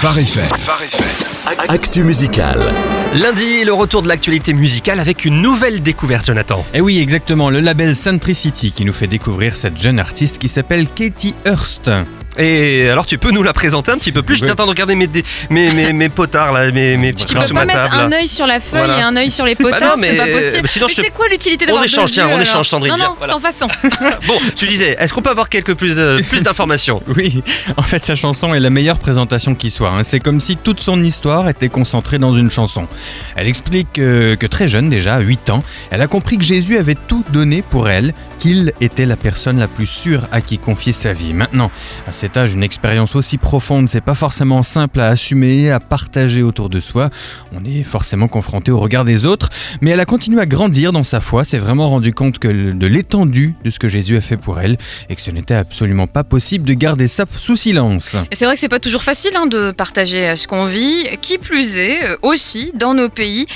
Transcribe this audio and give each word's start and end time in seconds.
Phare 0.00 0.20
FM. 0.20 0.46
Actu 1.66 2.04
musical. 2.04 2.60
Lundi, 3.16 3.64
le 3.64 3.72
retour 3.72 4.00
de 4.00 4.06
l'actualité 4.06 4.54
musicale 4.54 5.00
avec 5.00 5.24
une 5.24 5.42
nouvelle 5.42 5.82
découverte, 5.82 6.24
Jonathan. 6.24 6.64
Et 6.72 6.80
oui, 6.80 7.00
exactement, 7.00 7.50
le 7.50 7.58
label 7.58 7.96
Centricity 7.96 8.70
qui 8.70 8.84
nous 8.84 8.92
fait 8.92 9.08
découvrir 9.08 9.56
cette 9.56 9.76
jeune 9.76 9.98
artiste 9.98 10.38
qui 10.38 10.48
s'appelle 10.48 10.88
Katie 10.88 11.34
Hurst. 11.44 11.90
Et 12.38 12.88
alors, 12.88 13.04
tu 13.06 13.18
peux 13.18 13.30
nous 13.32 13.42
la 13.42 13.52
présenter 13.52 13.90
un 13.90 13.98
petit 13.98 14.12
peu 14.12 14.22
plus? 14.22 14.36
Je 14.36 14.44
t'attends 14.46 14.64
de 14.64 14.70
regarder 14.70 14.94
mes, 14.94 15.06
dé- 15.08 15.24
mes, 15.50 15.72
mes, 15.72 15.92
mes 15.92 16.08
potards, 16.08 16.52
là, 16.52 16.70
mes, 16.70 16.96
mes 16.96 17.12
petits 17.12 17.24
Tu 17.24 17.34
trucs 17.34 17.42
peux 17.42 17.48
sous 17.48 17.54
pas 17.54 17.64
ma 17.64 17.74
mettre 17.74 17.90
table. 17.90 18.14
un 18.14 18.16
œil 18.18 18.28
sur 18.28 18.46
la 18.46 18.60
feuille 18.60 18.78
Voilà. 18.84 18.98
et 18.98 19.02
un 19.02 19.16
œil 19.16 19.30
sur 19.30 19.44
les 19.44 19.54
Bah 19.56 19.64
potards, 19.70 19.96
non, 19.96 20.02
c'est 20.04 20.12
mais- 20.12 20.16
pas 20.18 20.26
possible. 20.26 20.58
mais 20.62 20.68
sinon, 20.68 20.88
je 20.88 20.94
te- 20.94 21.02
c'est 21.02 21.10
quoi 21.10 21.26
l'utilité 21.28 21.66
d'avoir 21.66 21.84
échange, 21.84 22.06
deux 22.10 22.12
tiens, 22.14 22.24
yeux, 22.24 22.30
on 22.30 22.34
alors 22.36 22.46
échange, 22.46 22.68
Sandrine, 22.68 22.92
Non, 22.92 22.96
viens, 22.96 23.08
non, 23.08 23.14
voilà. 23.18 23.32
sans 23.32 23.40
façon. 23.40 23.68
Bon, 24.26 24.38
tu 24.54 24.66
disais, 24.66 24.96
est-ce 24.98 25.12
qu'on 25.12 25.22
peut 25.22 25.30
avoir 25.30 25.48
quelques 25.48 25.74
plus, 25.74 25.98
euh, 25.98 26.18
plus 26.28 26.42
d'informations? 26.42 27.02
Oui, 27.16 27.42
en 27.76 27.82
fait, 27.82 28.04
sa 28.04 28.14
chanson 28.14 28.54
est 28.54 28.60
la 28.60 28.70
meilleure 28.70 28.98
présentation 28.98 29.54
qui 29.54 29.70
soit. 29.70 29.90
hein. 29.90 30.04
C'est 30.04 30.20
comme 30.20 30.40
si 30.40 30.56
toute 30.56 30.80
son 30.80 31.02
histoire 31.02 31.48
était 31.48 31.68
concentrée 31.68 32.18
dans 32.18 32.32
une 32.34 32.50
chanson. 32.50 32.86
Elle 33.36 33.48
explique 33.48 33.98
euh, 33.98 34.36
que 34.36 34.46
très 34.46 34.68
jeune 34.68 34.88
déjà, 34.90 35.14
à 35.16 35.20
8 35.20 35.50
ans, 35.50 35.64
elle 35.90 36.02
a 36.02 36.06
compris 36.06 36.38
que 36.38 36.44
Jésus 36.44 36.76
avait 36.78 36.94
tout 36.94 37.24
donné 37.32 37.62
pour 37.62 37.88
elle, 37.88 38.12
qu'il 38.38 38.72
était 38.80 39.06
la 39.06 39.16
personne 39.16 39.58
la 39.58 39.66
plus 39.66 39.86
sûre 39.86 40.22
à 40.30 40.40
qui 40.40 40.58
confier 40.58 40.92
sa 40.92 41.12
vie. 41.12 41.32
Maintenant, 41.32 41.70
à 42.06 42.12
une 42.36 42.62
expérience 42.62 43.16
aussi 43.16 43.38
profonde, 43.38 43.88
c'est 43.88 44.00
pas 44.00 44.14
forcément 44.14 44.62
simple 44.62 45.00
à 45.00 45.08
assumer, 45.08 45.70
à 45.70 45.80
partager 45.80 46.42
autour 46.42 46.68
de 46.68 46.78
soi. 46.78 47.10
On 47.52 47.64
est 47.64 47.82
forcément 47.82 48.28
confronté 48.28 48.70
au 48.70 48.78
regard 48.78 49.04
des 49.04 49.24
autres, 49.24 49.48
mais 49.80 49.90
elle 49.90 50.00
a 50.00 50.04
continué 50.04 50.40
à 50.40 50.46
grandir 50.46 50.92
dans 50.92 51.02
sa 51.02 51.20
foi, 51.20 51.44
s'est 51.44 51.58
vraiment 51.58 51.88
rendu 51.88 52.12
compte 52.12 52.40
de 52.40 52.86
l'étendue 52.86 53.54
de 53.64 53.70
ce 53.70 53.78
que 53.78 53.88
Jésus 53.88 54.16
a 54.16 54.20
fait 54.20 54.36
pour 54.36 54.60
elle 54.60 54.76
et 55.08 55.16
que 55.16 55.20
ce 55.20 55.30
n'était 55.30 55.54
absolument 55.54 56.06
pas 56.06 56.22
possible 56.22 56.68
de 56.68 56.74
garder 56.74 57.08
ça 57.08 57.24
sous 57.36 57.56
silence. 57.56 58.16
C'est 58.32 58.44
vrai 58.44 58.54
que 58.54 58.60
c'est 58.60 58.68
pas 58.68 58.80
toujours 58.80 59.02
facile 59.02 59.32
hein, 59.34 59.46
de 59.46 59.72
partager 59.72 60.28
euh, 60.28 60.36
ce 60.36 60.46
qu'on 60.46 60.66
vit, 60.66 61.04
qui 61.20 61.38
plus 61.38 61.76
est, 61.76 62.04
euh, 62.04 62.16
aussi 62.22 62.72
dans 62.74 62.94
nos 62.94 63.08
pays. 63.08 63.46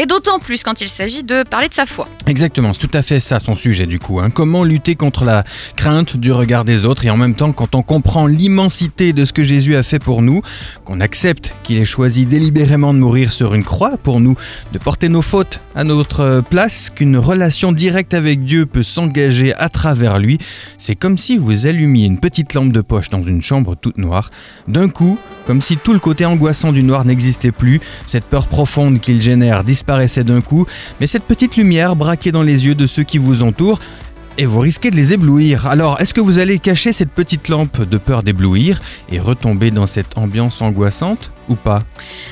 Et 0.00 0.06
d'autant 0.06 0.38
plus 0.38 0.62
quand 0.62 0.80
il 0.80 0.88
s'agit 0.88 1.24
de 1.24 1.42
parler 1.42 1.68
de 1.68 1.74
sa 1.74 1.84
foi. 1.84 2.06
Exactement, 2.28 2.72
c'est 2.72 2.86
tout 2.86 2.96
à 2.96 3.02
fait 3.02 3.18
ça 3.18 3.40
son 3.40 3.56
sujet 3.56 3.86
du 3.86 3.98
coup. 3.98 4.20
hein. 4.20 4.30
Comment 4.30 4.62
lutter 4.62 4.94
contre 4.94 5.24
la 5.24 5.42
crainte 5.74 6.16
du 6.16 6.30
regard 6.30 6.64
des 6.64 6.84
autres 6.84 7.04
et 7.04 7.10
en 7.10 7.16
même 7.16 7.34
temps 7.34 7.50
quand 7.52 7.74
on 7.74 7.82
comprend 7.82 8.28
l'immensité 8.28 9.12
de 9.12 9.24
ce 9.24 9.32
que 9.32 9.42
Jésus 9.42 9.74
a 9.74 9.82
fait 9.82 9.98
pour 9.98 10.22
nous, 10.22 10.40
qu'on 10.84 11.00
accepte 11.00 11.52
qu'il 11.64 11.78
ait 11.78 11.84
choisi 11.84 12.26
délibérément 12.26 12.94
de 12.94 13.00
mourir 13.00 13.32
sur 13.32 13.54
une 13.54 13.64
croix 13.64 13.96
pour 14.00 14.20
nous, 14.20 14.36
de 14.72 14.78
porter 14.78 15.08
nos 15.08 15.20
fautes 15.20 15.60
à 15.74 15.82
notre 15.82 16.42
place, 16.48 16.90
qu'une 16.94 17.16
relation 17.16 17.72
directe 17.72 18.14
avec 18.14 18.44
Dieu 18.44 18.66
peut 18.66 18.84
s'engager 18.84 19.52
à 19.54 19.68
travers 19.68 20.20
lui, 20.20 20.38
c'est 20.78 20.94
comme 20.94 21.18
si 21.18 21.36
vous 21.36 21.66
allumiez 21.66 22.06
une 22.06 22.20
petite 22.20 22.54
lampe 22.54 22.72
de 22.72 22.82
poche 22.82 23.08
dans 23.08 23.22
une 23.22 23.42
chambre 23.42 23.74
toute 23.74 23.98
noire. 23.98 24.30
D'un 24.68 24.88
coup, 24.88 25.18
comme 25.48 25.62
si 25.62 25.78
tout 25.78 25.94
le 25.94 25.98
côté 25.98 26.26
angoissant 26.26 26.72
du 26.72 26.82
noir 26.82 27.06
n'existait 27.06 27.52
plus, 27.52 27.80
cette 28.06 28.24
peur 28.24 28.48
profonde 28.48 29.00
qu'il 29.00 29.22
génère 29.22 29.64
disparaissait 29.64 30.22
d'un 30.22 30.42
coup, 30.42 30.66
mais 31.00 31.06
cette 31.06 31.22
petite 31.22 31.56
lumière 31.56 31.96
braquée 31.96 32.32
dans 32.32 32.42
les 32.42 32.66
yeux 32.66 32.74
de 32.74 32.86
ceux 32.86 33.02
qui 33.02 33.16
vous 33.16 33.42
entourent, 33.42 33.80
et 34.38 34.46
vous 34.46 34.60
risquez 34.60 34.90
de 34.90 34.96
les 34.96 35.12
éblouir. 35.12 35.66
Alors, 35.66 36.00
est-ce 36.00 36.14
que 36.14 36.20
vous 36.20 36.38
allez 36.38 36.58
cacher 36.58 36.92
cette 36.92 37.10
petite 37.10 37.48
lampe 37.48 37.82
de 37.82 37.98
peur 37.98 38.22
d'éblouir 38.22 38.80
et 39.10 39.18
retomber 39.18 39.70
dans 39.70 39.86
cette 39.86 40.16
ambiance 40.16 40.62
angoissante 40.62 41.32
ou 41.48 41.56
pas? 41.56 41.82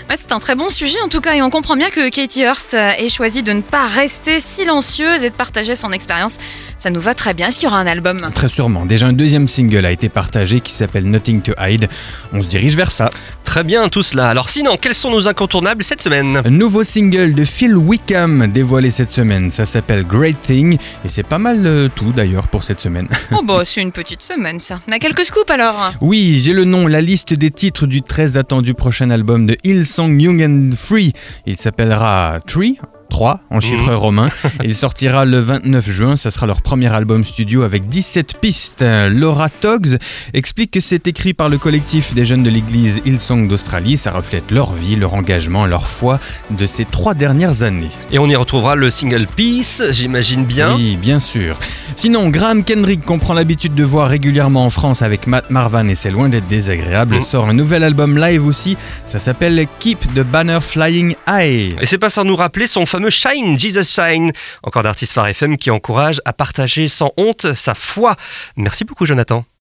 Ouais, 0.08 0.16
c'est 0.16 0.32
un 0.32 0.38
très 0.38 0.54
bon 0.54 0.70
sujet 0.70 1.00
en 1.04 1.08
tout 1.08 1.20
cas 1.20 1.34
et 1.34 1.42
on 1.42 1.50
comprend 1.50 1.76
bien 1.76 1.90
que 1.90 2.08
Katie 2.08 2.42
Hurst 2.42 2.74
ait 2.74 3.08
choisi 3.08 3.42
de 3.42 3.52
ne 3.52 3.60
pas 3.60 3.86
rester 3.86 4.40
silencieuse 4.40 5.24
et 5.24 5.30
de 5.30 5.34
partager 5.34 5.74
son 5.74 5.90
expérience. 5.90 6.38
Ça 6.78 6.90
nous 6.90 7.00
va 7.00 7.14
très 7.14 7.34
bien. 7.34 7.48
Est-ce 7.48 7.58
qu'il 7.58 7.68
y 7.68 7.68
aura 7.68 7.80
un 7.80 7.86
album? 7.86 8.30
Très 8.34 8.48
sûrement. 8.48 8.86
Déjà 8.86 9.06
un 9.06 9.12
deuxième 9.12 9.48
single 9.48 9.84
a 9.84 9.90
été 9.90 10.08
partagé 10.08 10.60
qui 10.60 10.72
s'appelle 10.72 11.10
Nothing 11.10 11.42
to 11.42 11.52
Hide. 11.58 11.88
On 12.32 12.40
se 12.40 12.46
dirige 12.46 12.76
vers 12.76 12.92
ça. 12.92 13.10
Très 13.56 13.64
bien, 13.64 13.88
tout 13.88 14.02
cela. 14.02 14.28
Alors, 14.28 14.50
sinon, 14.50 14.76
quels 14.76 14.94
sont 14.94 15.10
nos 15.10 15.28
incontournables 15.28 15.82
cette 15.82 16.02
semaine 16.02 16.42
Un 16.44 16.50
nouveau 16.50 16.84
single 16.84 17.32
de 17.32 17.42
Phil 17.42 17.74
Wickham 17.74 18.52
dévoilé 18.52 18.90
cette 18.90 19.10
semaine. 19.10 19.50
Ça 19.50 19.64
s'appelle 19.64 20.04
Great 20.04 20.38
Thing 20.38 20.74
et 20.74 21.08
c'est 21.08 21.22
pas 21.22 21.38
mal 21.38 21.66
euh, 21.66 21.88
tout 21.88 22.12
d'ailleurs 22.12 22.48
pour 22.48 22.64
cette 22.64 22.80
semaine. 22.80 23.08
Oh 23.32 23.42
bah 23.42 23.62
c'est 23.64 23.80
une 23.80 23.92
petite 23.92 24.20
semaine 24.20 24.58
ça. 24.58 24.82
On 24.86 24.92
a 24.92 24.98
quelques 24.98 25.24
scoops 25.24 25.50
alors 25.50 25.94
Oui, 26.02 26.38
j'ai 26.38 26.52
le 26.52 26.66
nom, 26.66 26.86
la 26.86 27.00
liste 27.00 27.32
des 27.32 27.50
titres 27.50 27.86
du 27.86 28.02
très 28.02 28.36
attendu 28.36 28.74
prochain 28.74 29.08
album 29.08 29.46
de 29.46 29.56
Hillsong 29.64 30.20
Young 30.20 30.42
and 30.42 30.76
Free. 30.76 31.14
Il 31.46 31.56
s'appellera 31.56 32.40
Tree. 32.46 32.78
3 33.08 33.40
en 33.50 33.60
chiffre 33.60 33.94
romain. 33.94 34.28
Il 34.64 34.74
sortira 34.74 35.24
le 35.24 35.40
29 35.40 35.90
juin. 35.90 36.16
Ça 36.16 36.30
sera 36.30 36.46
leur 36.46 36.62
premier 36.62 36.92
album 36.92 37.24
studio 37.24 37.62
avec 37.62 37.88
17 37.88 38.38
pistes. 38.40 38.84
Laura 39.08 39.48
Toggs 39.48 39.96
explique 40.34 40.72
que 40.72 40.80
c'est 40.80 41.06
écrit 41.06 41.34
par 41.34 41.48
le 41.48 41.58
collectif 41.58 42.14
des 42.14 42.24
jeunes 42.24 42.42
de 42.42 42.50
l'église 42.50 43.00
Hillsong 43.04 43.48
d'Australie. 43.48 43.96
Ça 43.96 44.12
reflète 44.12 44.50
leur 44.50 44.72
vie, 44.72 44.96
leur 44.96 45.14
engagement, 45.14 45.66
leur 45.66 45.88
foi 45.88 46.20
de 46.50 46.66
ces 46.66 46.84
trois 46.84 47.14
dernières 47.14 47.62
années. 47.62 47.90
Et 48.12 48.18
on 48.18 48.26
y 48.26 48.36
retrouvera 48.36 48.74
le 48.74 48.90
single 48.90 49.26
Peace, 49.36 49.82
j'imagine 49.90 50.44
bien. 50.44 50.74
Oui, 50.74 50.96
bien 50.96 51.18
sûr. 51.18 51.58
Sinon, 51.94 52.28
Graham 52.28 52.62
Kendrick, 52.64 53.04
qu'on 53.04 53.18
prend 53.18 53.32
l'habitude 53.32 53.74
de 53.74 53.84
voir 53.84 54.08
régulièrement 54.08 54.64
en 54.64 54.70
France 54.70 55.00
avec 55.02 55.26
Matt 55.26 55.50
Marvan 55.50 55.88
et 55.88 55.94
c'est 55.94 56.10
loin 56.10 56.28
d'être 56.28 56.46
désagréable, 56.48 57.16
Mm. 57.16 57.22
sort 57.22 57.48
un 57.48 57.54
nouvel 57.54 57.82
album 57.84 58.18
live 58.18 58.46
aussi. 58.46 58.76
Ça 59.06 59.18
s'appelle 59.18 59.66
Keep 59.78 60.14
the 60.14 60.20
Banner 60.20 60.58
Flying 60.60 61.14
High. 61.28 61.74
Et 61.80 61.86
c'est 61.86 61.98
pas 61.98 62.08
sans 62.10 62.24
nous 62.24 62.36
rappeler 62.36 62.66
son 62.66 62.84
fameux 62.84 63.10
Shine, 63.10 63.58
Jesus 63.58 63.84
Shine. 63.84 64.32
Encore 64.62 64.82
d'artistes 64.82 65.12
Phare 65.12 65.28
FM 65.28 65.56
qui 65.56 65.70
encouragent 65.70 66.20
à 66.24 66.32
partager 66.34 66.88
sans 66.88 67.12
honte 67.16 67.54
sa 67.56 67.74
foi. 67.74 68.16
Merci 68.56 68.84
beaucoup, 68.84 69.06
Jonathan. 69.06 69.44